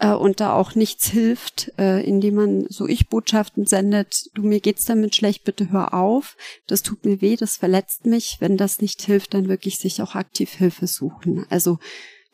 äh, 0.00 0.12
und 0.12 0.40
da 0.40 0.54
auch 0.54 0.74
nichts 0.74 1.06
hilft, 1.06 1.72
äh, 1.78 2.04
indem 2.04 2.34
man 2.34 2.66
so 2.68 2.88
Ich-Botschaften 2.88 3.64
sendet, 3.64 4.24
du 4.34 4.42
mir 4.42 4.58
geht's 4.58 4.86
damit 4.86 5.14
schlecht, 5.14 5.44
bitte 5.44 5.70
hör 5.70 5.94
auf, 5.94 6.36
das 6.66 6.82
tut 6.82 7.04
mir 7.04 7.20
weh, 7.20 7.36
das 7.36 7.56
verletzt 7.58 8.06
mich. 8.06 8.38
Wenn 8.40 8.56
das 8.56 8.80
nicht 8.80 9.02
hilft, 9.02 9.34
dann 9.34 9.48
wirklich 9.48 9.78
sich 9.78 10.02
auch 10.02 10.16
aktiv 10.16 10.50
Hilfe 10.50 10.88
suchen. 10.88 11.46
Also 11.48 11.78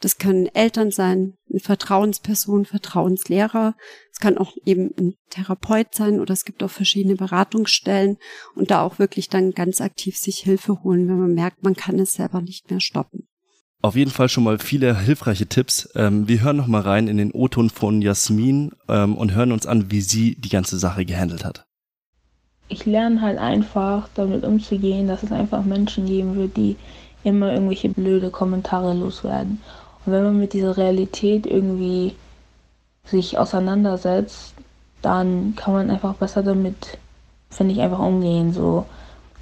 Das 0.01 0.19
können 0.19 0.47
Eltern 0.55 0.91
sein, 0.91 1.35
eine 1.51 1.61
Vertrauensperson, 1.61 2.67
Vertrauenslehrer. 2.67 3.75
Es 4.13 4.21
kann 4.21 4.37
auch 4.37 4.53
eben 4.67 4.91
ein 4.99 5.15
Therapeut 5.31 5.95
sein 5.95 6.21
oder 6.21 6.35
es 6.35 6.45
gibt 6.45 6.63
auch 6.63 6.71
verschiedene 6.71 7.17
Beratungsstellen 7.17 8.19
und 8.55 8.71
da 8.71 8.83
auch 8.83 8.99
wirklich 8.99 9.29
dann 9.31 9.53
ganz 9.53 9.81
aktiv 9.81 10.19
sich 10.19 10.39
Hilfe 10.39 10.83
holen, 10.83 11.09
wenn 11.09 11.19
man 11.19 11.35
merkt, 11.35 11.63
man 11.63 11.75
kann 11.75 11.99
es 11.99 12.13
selber 12.13 12.43
nicht 12.43 12.71
mehr 12.71 12.81
stoppen. 12.81 13.27
Auf 13.83 13.97
jeden 13.97 14.11
Fall 14.11 14.29
schon 14.29 14.45
mal 14.45 14.59
viele 14.59 14.99
hilfreiche 14.99 15.47
Tipps. 15.47 15.89
Ähm, 15.95 16.29
wir 16.29 16.43
hören 16.43 16.57
noch 16.57 16.67
mal 16.67 16.81
rein 16.81 17.09
in 17.09 17.19
den 17.19 17.33
O-Ton 17.33 17.71
von 17.71 18.03
Jasmin 18.03 18.73
ähm, 18.89 19.17
und 19.17 19.35
hören 19.35 19.53
uns 19.53 19.67
an, 19.67 19.91
wie 19.91 20.01
sie 20.01 20.35
die 20.35 20.49
ganze 20.49 20.79
Sache 20.79 21.05
gehandelt 21.05 21.45
hat. 21.45 21.67
Ich 22.69 22.85
lerne 22.85 23.21
halt 23.21 23.39
einfach 23.39 24.09
damit 24.15 24.45
umzugehen, 24.45 25.07
dass 25.07 25.23
es 25.23 25.31
einfach 25.31 25.65
Menschen 25.65 26.07
geben 26.07 26.35
wird, 26.35 26.57
die 26.57 26.77
immer 27.23 27.53
irgendwelche 27.53 27.89
blöde 27.89 28.31
Kommentare 28.31 28.93
loswerden. 28.95 29.61
Und 30.07 30.13
wenn 30.13 30.23
man 30.23 30.39
mit 30.39 30.53
dieser 30.53 30.77
Realität 30.77 31.47
irgendwie 31.47 32.15
sich 33.05 33.39
auseinandersetzt, 33.39 34.55
dann 35.03 35.55
kann 35.57 35.75
man 35.75 35.91
einfach 35.91 36.15
besser 36.15 36.43
damit, 36.43 36.99
finde 37.51 37.75
ich, 37.75 37.81
einfach 37.81 37.99
umgehen. 37.99 38.53
So, 38.53 38.87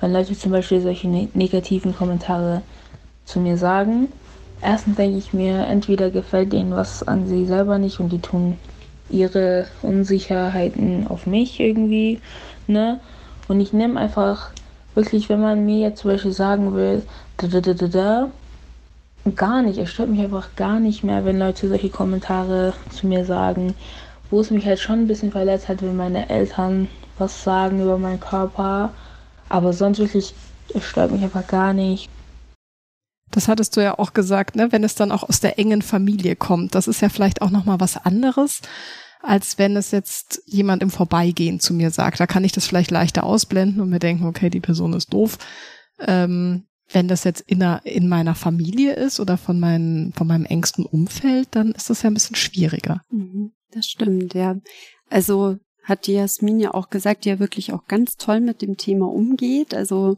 wenn 0.01 0.13
Leute 0.13 0.37
zum 0.37 0.53
Beispiel 0.53 0.81
solche 0.81 1.09
ne 1.09 1.29
negativen 1.35 1.95
Kommentare 1.95 2.63
zu 3.25 3.41
mir 3.41 3.57
sagen, 3.57 4.09
erstens 4.61 4.97
denke 4.97 5.19
ich 5.19 5.33
mir, 5.33 5.67
entweder 5.67 6.11
gefällt 6.11 6.53
denen 6.53 6.73
was 6.73 7.07
an 7.07 7.27
sie 7.27 7.47
selber 7.47 7.79
nicht 7.79 8.01
und 8.01 8.11
die 8.11 8.21
tun 8.21 8.59
ihre 9.11 9.67
Unsicherheiten 9.83 11.07
auf 11.09 11.27
mich 11.27 11.61
irgendwie, 11.61 12.21
ne? 12.67 13.01
Und 13.49 13.61
ich 13.61 13.75
nehme 13.75 14.01
einfach 14.01 14.51
wirklich, 14.95 15.29
wenn 15.29 15.41
man 15.41 15.67
mir 15.67 15.81
jetzt 15.81 16.01
zum 16.01 16.11
Beispiel 16.11 16.33
sagen 16.33 16.75
will, 16.75 17.03
da, 17.37 17.47
da, 17.47 17.61
da, 17.61 17.75
da, 17.75 17.87
da, 17.87 18.31
gar 19.35 19.63
nicht, 19.63 19.79
es 19.79 19.91
stört 19.91 20.11
mich 20.11 20.21
einfach 20.21 20.55
gar 20.57 20.81
nicht 20.81 21.03
mehr, 21.03 21.25
wenn 21.25 21.39
Leute 21.39 21.69
solche 21.69 21.89
Kommentare 21.89 22.75
zu 22.91 23.07
mir 23.07 23.25
sagen, 23.25 23.75
wo 24.31 24.41
es 24.41 24.51
mich 24.51 24.67
halt 24.67 24.81
schon 24.81 25.01
ein 25.01 25.09
bisschen 25.09 25.33
verletzt 25.33 25.69
hat, 25.69 25.83
wenn 25.83 25.97
meine 25.97 26.29
Eltern 26.29 26.89
was 27.19 27.43
sagen 27.45 27.83
über 27.83 27.99
meinen 27.99 28.21
Körper, 28.21 28.93
aber 29.49 29.73
sonst 29.73 29.99
wirklich, 29.99 30.35
es 30.75 30.85
stört 30.85 31.13
mich 31.13 31.23
einfach 31.23 31.47
gar 31.47 31.73
nicht. 31.73 32.11
Das 33.31 33.49
hattest 33.49 33.77
du 33.77 33.83
ja 33.83 33.99
auch 33.99 34.13
gesagt, 34.13 34.57
ne? 34.57 34.71
wenn 34.71 34.85
es 34.85 34.95
dann 34.95 35.11
auch 35.11 35.23
aus 35.29 35.41
der 35.41 35.59
engen 35.59 35.83
Familie 35.83 36.37
kommt. 36.37 36.75
Das 36.75 36.87
ist 36.87 37.01
ja 37.01 37.09
vielleicht 37.09 37.43
auch 37.43 37.51
nochmal 37.51 37.81
was 37.81 37.97
anderes, 37.97 38.61
als 39.23 39.59
wenn 39.59 39.77
es 39.77 39.91
jetzt 39.91 40.43
jemand 40.47 40.83
im 40.83 40.91
Vorbeigehen 40.91 41.59
zu 41.59 41.75
mir 41.75 41.91
sagt. 41.91 42.21
Da 42.21 42.27
kann 42.27 42.45
ich 42.45 42.53
das 42.53 42.67
vielleicht 42.67 42.91
leichter 42.91 43.25
ausblenden 43.25 43.81
und 43.81 43.91
mir 43.91 43.99
denken, 43.99 44.27
okay, 44.27 44.51
die 44.51 44.61
Person 44.61 44.93
ist 44.93 45.13
doof. 45.13 45.39
Ähm, 45.99 46.65
wenn 46.95 47.09
das 47.09 47.25
jetzt 47.25 47.43
in, 47.43 47.63
einer, 47.63 47.85
in 47.85 48.09
meiner 48.09 48.35
Familie 48.35 48.95
ist 48.95 49.21
oder 49.21 49.37
von, 49.37 49.59
meinen, 49.59 50.13
von 50.13 50.27
meinem 50.27 50.45
engsten 50.45 50.87
Umfeld, 50.87 51.49
dann 51.53 51.73
ist 51.73 51.91
das 51.91 52.03
ja 52.03 52.11
ein 52.11 52.15
bisschen 52.15 52.37
schwieriger. 52.37 53.01
Mhm, 53.11 53.53
das 53.73 53.87
stimmt, 53.87 54.35
ja. 54.35 54.57
Also 55.11 55.57
hat 55.83 56.07
die 56.07 56.15
Jasmin 56.15 56.61
ja 56.61 56.73
auch 56.73 56.89
gesagt, 56.89 57.25
die 57.25 57.29
ja 57.29 57.39
wirklich 57.39 57.73
auch 57.73 57.87
ganz 57.87 58.17
toll 58.17 58.41
mit 58.41 58.63
dem 58.63 58.77
Thema 58.77 59.07
umgeht. 59.07 59.75
Also 59.75 60.17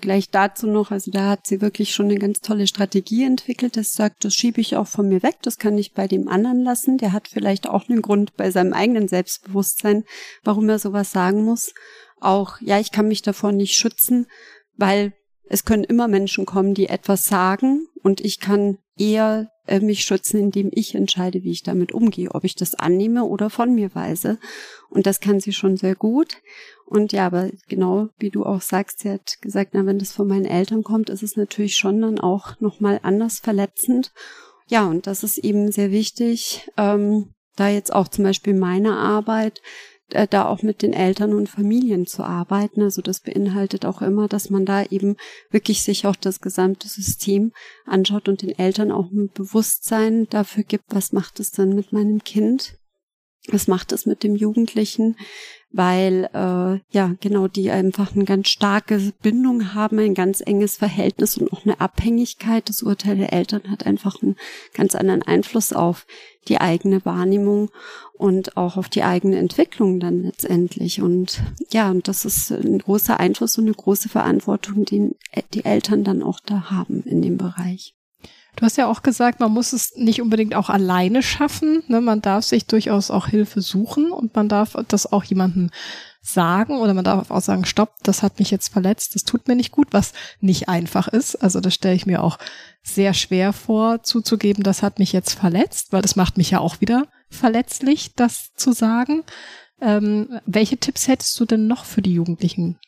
gleich 0.00 0.28
dazu 0.30 0.66
noch, 0.66 0.90
also 0.90 1.10
da 1.10 1.30
hat 1.30 1.46
sie 1.46 1.62
wirklich 1.62 1.94
schon 1.94 2.06
eine 2.06 2.18
ganz 2.18 2.40
tolle 2.40 2.66
Strategie 2.66 3.24
entwickelt, 3.24 3.78
das 3.78 3.94
sagt, 3.94 4.24
das 4.24 4.34
schiebe 4.34 4.60
ich 4.60 4.76
auch 4.76 4.86
von 4.86 5.08
mir 5.08 5.22
weg, 5.22 5.36
das 5.42 5.56
kann 5.56 5.78
ich 5.78 5.94
bei 5.94 6.06
dem 6.06 6.28
anderen 6.28 6.62
lassen. 6.62 6.98
Der 6.98 7.12
hat 7.12 7.28
vielleicht 7.28 7.66
auch 7.68 7.88
einen 7.88 8.02
Grund 8.02 8.36
bei 8.36 8.50
seinem 8.50 8.74
eigenen 8.74 9.08
Selbstbewusstsein, 9.08 10.04
warum 10.42 10.68
er 10.68 10.78
sowas 10.78 11.12
sagen 11.12 11.44
muss. 11.44 11.72
Auch, 12.20 12.60
ja, 12.60 12.78
ich 12.78 12.92
kann 12.92 13.08
mich 13.08 13.22
davor 13.22 13.52
nicht 13.52 13.74
schützen, 13.74 14.26
weil 14.76 15.14
es 15.50 15.64
können 15.64 15.82
immer 15.82 16.06
Menschen 16.06 16.46
kommen, 16.46 16.74
die 16.74 16.88
etwas 16.88 17.24
sagen 17.24 17.88
und 18.04 18.20
ich 18.20 18.38
kann 18.38 18.78
eher 18.96 19.50
äh, 19.66 19.80
mich 19.80 20.02
schützen, 20.04 20.38
indem 20.38 20.70
ich 20.72 20.94
entscheide, 20.94 21.42
wie 21.42 21.50
ich 21.50 21.64
damit 21.64 21.90
umgehe, 21.90 22.30
ob 22.32 22.44
ich 22.44 22.54
das 22.54 22.76
annehme 22.76 23.24
oder 23.24 23.50
von 23.50 23.74
mir 23.74 23.92
weise. 23.94 24.38
Und 24.90 25.06
das 25.06 25.18
kann 25.18 25.40
sie 25.40 25.52
schon 25.52 25.76
sehr 25.76 25.96
gut. 25.96 26.36
Und 26.86 27.12
ja, 27.12 27.26
aber 27.26 27.50
genau 27.68 28.10
wie 28.18 28.30
du 28.30 28.44
auch 28.44 28.60
sagst, 28.60 29.00
sie 29.00 29.10
hat 29.10 29.42
gesagt, 29.42 29.70
na, 29.72 29.84
wenn 29.86 29.98
das 29.98 30.12
von 30.12 30.28
meinen 30.28 30.44
Eltern 30.44 30.84
kommt, 30.84 31.10
ist 31.10 31.24
es 31.24 31.36
natürlich 31.36 31.76
schon 31.76 32.00
dann 32.00 32.20
auch 32.20 32.60
nochmal 32.60 33.00
anders 33.02 33.40
verletzend. 33.40 34.12
Ja, 34.68 34.86
und 34.86 35.08
das 35.08 35.24
ist 35.24 35.38
eben 35.38 35.72
sehr 35.72 35.90
wichtig, 35.90 36.68
ähm, 36.76 37.34
da 37.56 37.68
jetzt 37.68 37.92
auch 37.92 38.06
zum 38.06 38.22
Beispiel 38.22 38.54
meine 38.54 38.96
Arbeit, 38.96 39.60
äh, 40.14 40.26
da 40.28 40.46
auch 40.46 40.62
mit 40.62 40.82
den 40.82 40.92
Eltern 40.92 41.34
und 41.34 41.48
Familien 41.48 42.06
zu 42.06 42.22
arbeiten. 42.22 42.82
Also 42.82 43.02
das 43.02 43.20
beinhaltet 43.20 43.84
auch 43.84 44.02
immer, 44.02 44.28
dass 44.28 44.50
man 44.50 44.64
da 44.64 44.84
eben 44.84 45.16
wirklich 45.50 45.82
sich 45.82 46.06
auch 46.06 46.16
das 46.16 46.40
gesamte 46.40 46.88
System 46.88 47.52
anschaut 47.86 48.28
und 48.28 48.42
den 48.42 48.58
Eltern 48.58 48.90
auch 48.92 49.10
ein 49.10 49.30
Bewusstsein 49.32 50.26
dafür 50.28 50.64
gibt, 50.64 50.84
was 50.88 51.12
macht 51.12 51.40
es 51.40 51.50
dann 51.50 51.74
mit 51.74 51.92
meinem 51.92 52.22
Kind? 52.24 52.76
Was 53.48 53.68
macht 53.68 53.92
es 53.92 54.06
mit 54.06 54.22
dem 54.22 54.36
Jugendlichen? 54.36 55.16
Weil 55.72 56.28
äh, 56.32 56.80
ja 56.92 57.14
genau 57.20 57.46
die 57.46 57.70
einfach 57.70 58.14
eine 58.14 58.24
ganz 58.24 58.48
starke 58.48 59.12
Bindung 59.22 59.72
haben, 59.74 59.98
ein 59.98 60.14
ganz 60.14 60.40
enges 60.40 60.76
Verhältnis 60.76 61.36
und 61.36 61.52
auch 61.52 61.64
eine 61.64 61.80
Abhängigkeit. 61.80 62.68
Das 62.68 62.82
Urteil 62.82 63.16
der 63.16 63.32
Eltern 63.32 63.62
hat 63.70 63.86
einfach 63.86 64.20
einen 64.22 64.36
ganz 64.74 64.94
anderen 64.94 65.22
Einfluss 65.22 65.72
auf 65.72 66.06
die 66.48 66.60
eigene 66.60 67.04
Wahrnehmung 67.04 67.70
und 68.14 68.56
auch 68.56 68.76
auf 68.76 68.88
die 68.88 69.04
eigene 69.04 69.38
Entwicklung 69.38 70.00
dann 70.00 70.22
letztendlich. 70.22 71.00
Und 71.00 71.42
ja, 71.70 71.90
und 71.90 72.08
das 72.08 72.24
ist 72.24 72.50
ein 72.50 72.78
großer 72.78 73.20
Einfluss 73.20 73.56
und 73.58 73.64
eine 73.64 73.74
große 73.74 74.08
Verantwortung, 74.08 74.84
den 74.84 75.14
die 75.54 75.64
Eltern 75.64 76.02
dann 76.02 76.22
auch 76.22 76.40
da 76.40 76.70
haben 76.70 77.02
in 77.04 77.22
dem 77.22 77.36
Bereich. 77.36 77.94
Du 78.56 78.64
hast 78.64 78.76
ja 78.76 78.86
auch 78.86 79.02
gesagt, 79.02 79.40
man 79.40 79.52
muss 79.52 79.72
es 79.72 79.92
nicht 79.96 80.20
unbedingt 80.20 80.54
auch 80.54 80.70
alleine 80.70 81.22
schaffen. 81.22 81.82
Ne? 81.88 82.00
Man 82.00 82.20
darf 82.20 82.44
sich 82.44 82.66
durchaus 82.66 83.10
auch 83.10 83.26
Hilfe 83.28 83.60
suchen 83.60 84.10
und 84.10 84.34
man 84.34 84.48
darf 84.48 84.76
das 84.88 85.10
auch 85.10 85.24
jemandem 85.24 85.70
sagen 86.22 86.78
oder 86.78 86.92
man 86.92 87.04
darf 87.04 87.30
auch 87.30 87.40
sagen, 87.40 87.64
stopp, 87.64 87.94
das 88.02 88.22
hat 88.22 88.38
mich 88.38 88.50
jetzt 88.50 88.68
verletzt, 88.68 89.14
das 89.14 89.24
tut 89.24 89.48
mir 89.48 89.56
nicht 89.56 89.72
gut, 89.72 89.88
was 89.92 90.12
nicht 90.40 90.68
einfach 90.68 91.08
ist. 91.08 91.36
Also 91.36 91.60
das 91.60 91.74
stelle 91.74 91.94
ich 91.94 92.06
mir 92.06 92.22
auch 92.22 92.38
sehr 92.82 93.14
schwer 93.14 93.52
vor, 93.52 94.02
zuzugeben, 94.02 94.62
das 94.62 94.82
hat 94.82 94.98
mich 94.98 95.12
jetzt 95.12 95.32
verletzt, 95.32 95.92
weil 95.92 96.02
das 96.02 96.16
macht 96.16 96.36
mich 96.36 96.50
ja 96.50 96.60
auch 96.60 96.80
wieder 96.80 97.06
verletzlich, 97.30 98.14
das 98.16 98.50
zu 98.54 98.72
sagen. 98.72 99.22
Ähm, 99.80 100.40
welche 100.44 100.76
Tipps 100.76 101.08
hättest 101.08 101.38
du 101.40 101.46
denn 101.46 101.66
noch 101.66 101.86
für 101.86 102.02
die 102.02 102.12
Jugendlichen? 102.12 102.78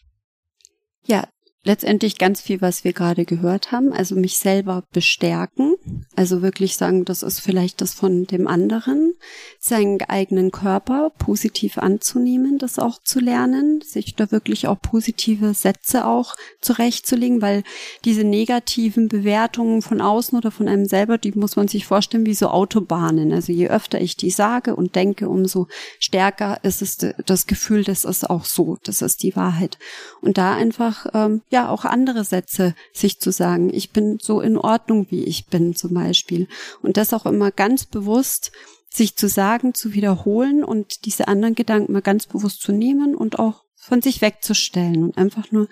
Ja, 1.05 1.27
letztendlich 1.65 2.19
ganz 2.19 2.41
viel, 2.41 2.61
was 2.61 2.83
wir 2.83 2.93
gerade 2.93 3.25
gehört 3.25 3.71
haben. 3.71 3.93
Also 3.93 4.17
mich 4.17 4.39
selber 4.39 4.83
bestärken. 4.93 5.75
Also 6.17 6.43
wirklich 6.43 6.77
sagen, 6.77 7.05
das 7.05 7.23
ist 7.23 7.41
vielleicht 7.41 7.81
das 7.81 7.95
von 7.95 8.27
dem 8.27 8.49
anderen. 8.49 9.15
Seinen 9.61 10.01
eigenen 10.03 10.51
Körper 10.51 11.11
positiv 11.19 11.79
anzunehmen, 11.79 12.59
das 12.59 12.79
auch 12.79 13.01
zu 13.03 13.21
lernen. 13.21 13.81
Sich 13.81 14.17
da 14.17 14.33
wirklich 14.33 14.67
auch 14.67 14.81
positive 14.81 15.55
Sätze 15.55 16.07
auch 16.07 16.35
zurechtzulegen, 16.61 17.43
weil 17.43 17.63
diese 18.05 18.25
negativen 18.25 19.09
Bewertungen 19.09 19.83
von 19.83 20.01
außen 20.01 20.37
oder 20.37 20.51
von 20.51 20.67
einem 20.67 20.87
selber, 20.87 21.17
die 21.17 21.33
muss 21.33 21.55
man 21.55 21.69
sich 21.69 21.87
vorstellen 21.87 22.27
wie 22.27 22.35
so 22.35 22.49
Autobahnen. 22.49 23.33
Also 23.33 23.53
je 23.53 23.69
öfter 23.69 24.01
ich 24.01 24.17
die 24.17 24.31
sage 24.31 24.75
und 24.75 24.97
denke, 24.97 25.29
umso 25.29 25.69
stärker 26.01 26.59
ist 26.65 26.83
es 26.83 26.99
das 27.25 27.47
Gefühl, 27.47 27.85
das 27.85 28.05
ist 28.05 28.29
auch 28.29 28.45
so, 28.45 28.79
das 28.83 29.01
ist 29.01 29.23
die 29.23 29.37
Wahrheit. 29.37 29.79
Und 30.21 30.39
da 30.39 30.55
einfach, 30.55 31.07
ähm, 31.15 31.43
ja 31.53 31.69
auch 31.69 31.85
andere 31.85 32.25
Sätze 32.25 32.75
sich 32.93 33.21
zu 33.21 33.31
sagen. 33.31 33.73
Ich 33.73 33.91
bin 33.91 34.19
so 34.21 34.41
in 34.41 34.59
Ordnung, 34.59 35.07
wie 35.11 35.25
ich 35.25 35.47
bin 35.47 35.77
zum 35.77 35.95
Beispiel. 35.95 36.49
Und 36.83 36.97
das 36.97 37.15
auch 37.15 37.27
immer 37.27 37.53
ganz 37.53 37.87
bewusst 37.87 38.51
sich 38.91 39.17
zu 39.17 39.29
sagen, 39.29 39.73
zu 39.75 39.95
wiederholen 39.95 40.65
und 40.65 41.07
diese 41.07 41.29
anderen 41.29 41.55
Gedanken 41.55 41.93
mal 41.93 42.03
ganz 42.03 42.27
bewusst 42.27 42.61
zu 42.61 42.73
nehmen 42.73 43.15
und 43.15 43.39
auch 43.39 43.63
von 43.75 44.01
sich 44.01 44.21
wegzustellen 44.21 45.03
und 45.03 45.19
einfach 45.19 45.51
nur 45.51 45.69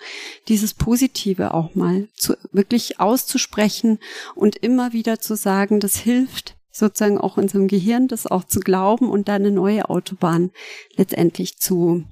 dieses 0.47 0.73
Positive 0.73 1.53
auch 1.53 1.75
mal 1.75 2.09
zu, 2.15 2.35
wirklich 2.51 2.99
auszusprechen 2.99 3.99
und 4.35 4.57
immer 4.57 4.91
wieder 4.91 5.19
zu 5.19 5.35
sagen, 5.35 5.79
das 5.79 5.95
hilft 5.95 6.57
sozusagen 6.71 7.17
auch 7.17 7.37
unserem 7.37 7.67
Gehirn, 7.67 8.07
das 8.07 8.27
auch 8.27 8.43
zu 8.43 8.59
glauben 8.59 9.09
und 9.09 9.27
da 9.27 9.35
eine 9.35 9.51
neue 9.51 9.89
Autobahn 9.89 10.51
letztendlich 10.95 11.59
zu 11.59 12.03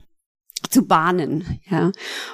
zu 0.69 0.85
bahnen, 0.85 1.59
ja. 1.69 1.91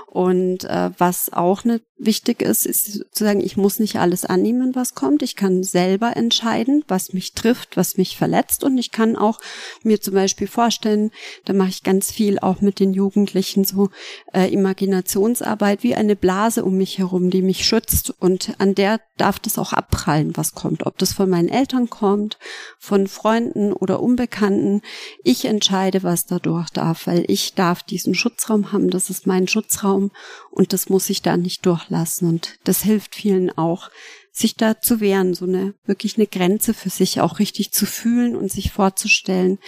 Und 0.07 0.63
äh, 0.65 0.91
was 0.97 1.31
auch 1.33 1.63
ne, 1.63 1.81
wichtig 1.97 2.41
ist, 2.41 2.65
ist 2.65 2.93
sozusagen, 2.93 3.41
ich 3.41 3.57
muss 3.57 3.79
nicht 3.79 3.97
alles 3.97 4.25
annehmen, 4.25 4.75
was 4.75 4.95
kommt. 4.95 5.23
Ich 5.23 5.35
kann 5.35 5.63
selber 5.63 6.15
entscheiden, 6.17 6.83
was 6.87 7.13
mich 7.13 7.33
trifft, 7.33 7.77
was 7.77 7.97
mich 7.97 8.17
verletzt. 8.17 8.63
Und 8.63 8.77
ich 8.77 8.91
kann 8.91 9.15
auch 9.15 9.39
mir 9.83 10.01
zum 10.01 10.13
Beispiel 10.13 10.47
vorstellen, 10.47 11.11
da 11.45 11.53
mache 11.53 11.69
ich 11.69 11.83
ganz 11.83 12.11
viel 12.11 12.39
auch 12.39 12.61
mit 12.61 12.79
den 12.79 12.93
Jugendlichen 12.93 13.63
so 13.63 13.89
äh, 14.33 14.51
Imaginationsarbeit 14.51 15.83
wie 15.83 15.95
eine 15.95 16.15
Blase 16.15 16.65
um 16.65 16.75
mich 16.75 16.97
herum, 16.97 17.29
die 17.29 17.41
mich 17.41 17.65
schützt. 17.65 18.13
Und 18.19 18.55
an 18.57 18.75
der 18.75 18.99
darf 19.17 19.39
das 19.39 19.57
auch 19.57 19.71
abprallen, 19.71 20.35
was 20.35 20.53
kommt. 20.53 20.85
Ob 20.85 20.97
das 20.97 21.13
von 21.13 21.29
meinen 21.29 21.49
Eltern 21.49 21.89
kommt, 21.89 22.37
von 22.77 23.07
Freunden 23.07 23.71
oder 23.71 24.01
Unbekannten. 24.01 24.81
Ich 25.23 25.45
entscheide, 25.45 26.03
was 26.03 26.25
dadurch 26.25 26.69
darf, 26.69 27.07
weil 27.07 27.23
ich 27.27 27.53
darf 27.53 27.83
diesen 27.83 28.15
Schutzraum 28.25 28.71
haben, 28.71 28.89
das 28.89 29.11
ist 29.11 29.27
mein 29.27 29.47
Schutzraum 29.47 30.09
und 30.49 30.73
das 30.73 30.89
muss 30.89 31.11
ich 31.11 31.21
da 31.21 31.37
nicht 31.37 31.63
durchlassen. 31.63 32.27
Und 32.27 32.57
das 32.63 32.81
hilft 32.81 33.13
vielen 33.13 33.55
auch, 33.55 33.91
sich 34.31 34.55
da 34.55 34.81
zu 34.81 34.99
wehren, 34.99 35.35
so 35.35 35.45
eine 35.45 35.75
wirklich 35.85 36.17
eine 36.17 36.25
Grenze 36.25 36.73
für 36.73 36.89
sich 36.89 37.21
auch 37.21 37.37
richtig 37.37 37.71
zu 37.71 37.85
fühlen 37.85 38.35
und 38.35 38.51
sich 38.51 38.71
vorzustellen, 38.71 39.59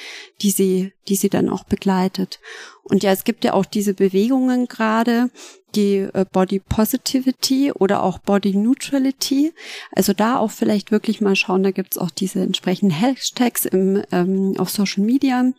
die 0.42 0.50
sie, 0.50 0.92
die 1.08 1.16
sie 1.16 1.30
dann 1.30 1.50
auch 1.50 1.66
begleitet. 1.66 2.40
Und 2.84 3.04
ja, 3.04 3.12
es 3.12 3.26
gibt 3.26 3.46
ja 3.46 3.54
auch 3.54 3.66
diese 3.66 3.94
Bewegungen 3.94 4.68
gerade, 4.68 5.30
die 5.76 5.98
äh, 5.98 6.26
Body 6.32 6.60
Positivity 6.60 7.72
oder 7.72 8.02
auch 8.02 8.18
Body 8.18 8.58
Neutrality. 8.58 9.54
Also 9.92 10.14
da 10.14 10.40
auch 10.40 10.52
vielleicht 10.52 10.92
wirklich 10.92 11.22
mal 11.22 11.36
schauen, 11.36 11.62
da 11.62 11.70
gibt's 11.70 12.00
auch 12.00 12.12
diese 12.12 12.42
entsprechenden 12.42 12.96
Hashtags 12.96 13.66
im, 13.66 14.02
ähm, 14.12 14.56
auf 14.58 14.72
Social 14.72 15.04
Media 15.04 15.54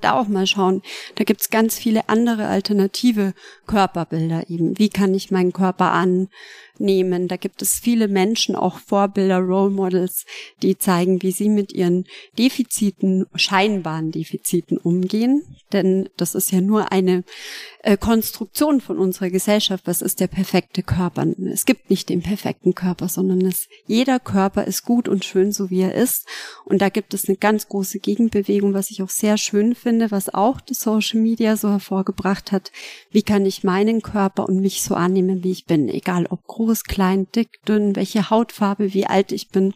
da 0.00 0.12
auch 0.12 0.28
mal 0.28 0.46
schauen. 0.46 0.82
Da 1.16 1.24
gibt's 1.24 1.50
ganz 1.50 1.78
viele 1.78 2.08
andere 2.08 2.46
alternative 2.46 3.34
Körperbilder 3.66 4.48
eben. 4.48 4.78
Wie 4.78 4.88
kann 4.88 5.14
ich 5.14 5.30
meinen 5.30 5.52
Körper 5.52 5.92
an, 5.92 6.28
nehmen. 6.80 7.28
Da 7.28 7.36
gibt 7.36 7.62
es 7.62 7.74
viele 7.78 8.08
Menschen, 8.08 8.56
auch 8.56 8.78
Vorbilder, 8.78 9.38
Role 9.38 9.70
Models, 9.70 10.26
die 10.62 10.76
zeigen, 10.76 11.22
wie 11.22 11.30
sie 11.30 11.48
mit 11.48 11.72
ihren 11.72 12.04
Defiziten, 12.38 13.26
scheinbaren 13.34 14.10
Defiziten 14.10 14.78
umgehen. 14.78 15.42
Denn 15.72 16.08
das 16.16 16.34
ist 16.34 16.52
ja 16.52 16.60
nur 16.60 16.92
eine 16.92 17.24
äh, 17.82 17.96
Konstruktion 17.96 18.80
von 18.80 18.98
unserer 18.98 19.30
Gesellschaft. 19.30 19.86
Was 19.86 20.02
ist 20.02 20.20
der 20.20 20.26
perfekte 20.26 20.82
Körper? 20.82 21.26
Es 21.52 21.64
gibt 21.64 21.90
nicht 21.90 22.08
den 22.08 22.22
perfekten 22.22 22.74
Körper, 22.74 23.08
sondern 23.08 23.40
es, 23.42 23.68
jeder 23.86 24.20
Körper 24.20 24.64
ist 24.64 24.84
gut 24.84 25.08
und 25.08 25.24
schön, 25.24 25.52
so 25.52 25.70
wie 25.70 25.80
er 25.80 25.94
ist. 25.94 26.26
Und 26.64 26.80
da 26.80 26.88
gibt 26.88 27.14
es 27.14 27.28
eine 27.28 27.36
ganz 27.36 27.68
große 27.68 27.98
Gegenbewegung, 27.98 28.74
was 28.74 28.90
ich 28.90 29.02
auch 29.02 29.10
sehr 29.10 29.38
schön 29.38 29.74
finde, 29.74 30.10
was 30.10 30.32
auch 30.32 30.60
das 30.60 30.80
Social 30.80 31.20
Media 31.20 31.56
so 31.56 31.70
hervorgebracht 31.70 32.52
hat. 32.52 32.72
Wie 33.10 33.22
kann 33.22 33.46
ich 33.46 33.64
meinen 33.64 34.02
Körper 34.02 34.48
und 34.48 34.60
mich 34.60 34.82
so 34.82 34.94
annehmen, 34.94 35.44
wie 35.44 35.52
ich 35.52 35.66
bin? 35.66 35.88
Egal 35.88 36.26
ob 36.26 36.46
groß 36.46 36.63
groß, 36.64 36.84
klein, 36.84 37.26
dick, 37.34 37.62
dünn, 37.66 37.96
welche 37.96 38.30
Hautfarbe, 38.30 38.94
wie 38.94 39.06
alt 39.06 39.32
ich 39.32 39.48
bin. 39.48 39.74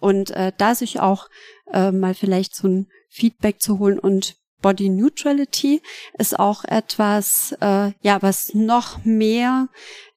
Und 0.00 0.30
äh, 0.30 0.52
da 0.56 0.74
sich 0.74 1.00
auch 1.00 1.28
äh, 1.72 1.92
mal 1.92 2.14
vielleicht 2.14 2.54
so 2.54 2.68
ein 2.68 2.86
Feedback 3.08 3.60
zu 3.60 3.78
holen 3.78 3.98
und 3.98 4.36
Body 4.62 4.88
Neutrality 4.88 5.82
ist 6.18 6.38
auch 6.38 6.64
etwas, 6.64 7.54
äh, 7.60 7.92
ja, 8.00 8.22
was 8.22 8.54
noch 8.54 9.04
mehr 9.04 9.68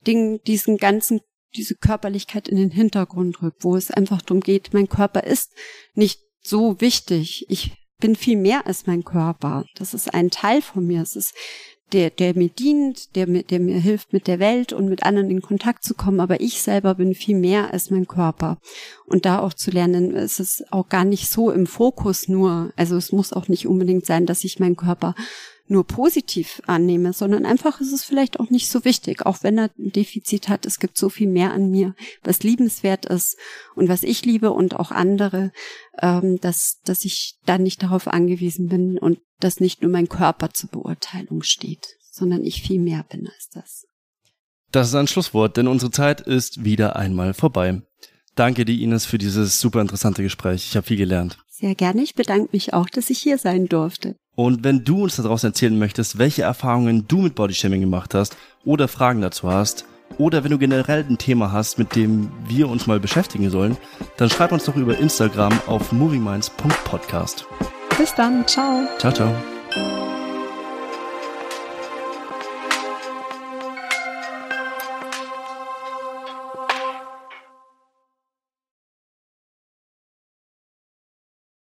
den, 0.06 0.40
diesen 0.46 0.78
ganzen, 0.78 1.22
diese 1.56 1.76
Körperlichkeit 1.76 2.48
in 2.48 2.58
den 2.58 2.72
Hintergrund 2.72 3.42
rückt, 3.42 3.64
wo 3.64 3.76
es 3.76 3.92
einfach 3.92 4.22
darum 4.22 4.42
geht, 4.42 4.74
mein 4.74 4.88
Körper 4.88 5.24
ist 5.24 5.52
nicht 5.96 6.22
so 6.42 6.80
wichtig. 6.80 7.46
Ich 7.50 7.74
bin 8.00 8.16
viel 8.16 8.38
mehr 8.38 8.68
als 8.68 8.86
mein 8.86 9.04
Körper. 9.04 9.66
Das 9.76 9.94
ist 9.94 10.14
ein 10.14 10.30
Teil 10.30 10.62
von 10.62 10.86
mir. 10.86 11.02
Es 11.02 11.16
ist 11.16 11.34
der, 11.94 12.10
der 12.10 12.36
mir 12.36 12.50
dient, 12.50 13.16
der 13.16 13.28
mir, 13.28 13.44
der 13.44 13.60
mir 13.60 13.80
hilft, 13.80 14.12
mit 14.14 14.28
der 14.28 14.40
Welt 14.40 14.74
und 14.74 14.90
mit 14.90 15.04
anderen 15.04 15.30
in 15.30 15.42
Kontakt 15.42 15.84
zu 15.84 15.94
kommen. 15.94 16.20
Aber 16.20 16.42
ich 16.42 16.62
selber 16.62 16.96
bin 16.96 17.14
viel 17.14 17.38
mehr 17.38 17.72
als 17.74 17.92
mein 17.92 18.08
Körper. 18.08 18.58
Und 19.06 19.26
da 19.26 19.40
auch 19.40 19.54
zu 19.54 19.72
lernen, 19.72 20.16
ist 20.16 20.40
es 20.40 20.64
auch 20.72 20.90
gar 20.90 21.06
nicht 21.06 21.30
so 21.30 21.52
im 21.52 21.68
Fokus 21.68 22.28
nur. 22.28 22.72
Also 22.76 22.98
es 22.98 23.12
muss 23.12 23.34
auch 23.34 23.48
nicht 23.48 23.68
unbedingt 23.68 24.06
sein, 24.06 24.26
dass 24.26 24.44
ich 24.44 24.60
meinen 24.60 24.76
Körper 24.76 25.16
nur 25.68 25.86
positiv 25.86 26.62
annehme, 26.68 27.14
sondern 27.14 27.46
einfach 27.46 27.82
ist 27.82 27.92
es 27.92 28.04
vielleicht 28.04 28.40
auch 28.40 28.50
nicht 28.50 28.70
so 28.70 28.86
wichtig, 28.86 29.26
auch 29.26 29.42
wenn 29.42 29.58
er 29.58 29.72
ein 29.78 29.92
Defizit 29.92 30.48
hat. 30.48 30.66
Es 30.66 30.80
gibt 30.80 30.98
so 30.98 31.10
viel 31.10 31.28
mehr 31.28 31.52
an 31.54 31.72
mir, 31.72 31.96
was 32.24 32.44
liebenswert 32.44 33.06
ist 33.06 33.38
und 33.76 33.90
was 33.90 34.04
ich 34.04 34.26
liebe 34.26 34.52
und 34.52 34.76
auch 34.76 34.92
andere, 34.92 35.52
ähm, 36.02 36.40
dass, 36.40 36.80
dass 36.86 37.06
ich 37.06 37.40
dann 37.46 37.64
nicht 37.64 37.82
darauf 37.82 38.08
angewiesen 38.08 38.68
bin 38.68 38.98
und 39.00 39.20
dass 39.40 39.60
nicht 39.60 39.82
nur 39.82 39.92
mein 39.92 40.10
Körper 40.10 40.52
zur 40.52 40.70
Beurteilung 40.70 41.42
steht, 41.42 41.98
sondern 42.12 42.44
ich 42.44 42.62
viel 42.62 42.80
mehr 42.80 43.04
bin 43.10 43.28
als 43.28 43.50
das. 43.50 43.86
Das 44.72 44.90
ist 44.90 44.96
ein 44.96 45.08
Schlusswort, 45.08 45.58
denn 45.58 45.68
unsere 45.68 45.92
Zeit 45.92 46.22
ist 46.22 46.64
wieder 46.64 46.96
einmal 46.96 47.34
vorbei. 47.34 47.82
Danke 48.36 48.66
dir, 48.66 48.78
Ines, 48.78 49.06
für 49.06 49.18
dieses 49.18 49.60
super 49.60 49.80
interessante 49.82 50.22
Gespräch. 50.22 50.68
Ich 50.70 50.76
habe 50.76 50.86
viel 50.86 50.98
gelernt. 50.98 51.38
Sehr 51.50 51.74
gerne. 51.74 52.02
Ich 52.02 52.16
bedanke 52.16 52.50
mich 52.52 52.74
auch, 52.74 52.90
dass 52.90 53.10
ich 53.10 53.20
hier 53.20 53.38
sein 53.38 53.68
durfte. 53.68 54.18
Und 54.36 54.64
wenn 54.64 54.84
du 54.84 55.04
uns 55.04 55.16
daraus 55.16 55.44
erzählen 55.44 55.78
möchtest, 55.78 56.18
welche 56.18 56.44
Erfahrungen 56.44 57.08
du 57.08 57.20
mit 57.20 57.36
Bodyshaming 57.36 57.82
gemacht 57.82 58.14
hast 58.14 58.36
oder 58.66 58.88
Fragen 58.88 59.22
dazu 59.22 59.50
hast, 59.50 59.86
oder 60.18 60.44
wenn 60.44 60.52
du 60.52 60.58
generell 60.58 61.06
ein 61.10 61.18
Thema 61.18 61.52
hast, 61.52 61.78
mit 61.78 61.96
dem 61.96 62.32
wir 62.48 62.70
uns 62.70 62.88
mal 62.88 63.00
beschäftigen 63.00 63.50
sollen, 63.50 63.76
dann 64.18 64.30
schreib 64.30 64.52
uns 64.52 64.66
doch 64.66 64.76
über 64.76 64.98
Instagram 64.98 65.60
auf 65.68 65.92
movingminds.podcast. 65.92 67.46
Bis 67.98 68.14
dann, 68.14 68.48
ciao. 68.48 68.88
Ciao, 69.00 69.12
ciao. 69.12 70.05